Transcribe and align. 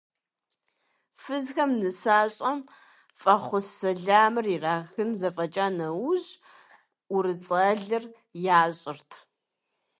Фызхэм 1.19 1.71
нысащӀэм 1.79 2.59
фӀэхъус-сэламыр 3.19 4.45
ирахын 4.55 5.09
зэфӀэкӀа 5.19 5.67
нэужь, 5.77 6.29
ӀурыцӀэлъыр 7.11 8.03
ящӀырт. 8.59 9.11